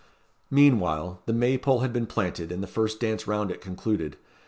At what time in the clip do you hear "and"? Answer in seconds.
2.51-2.63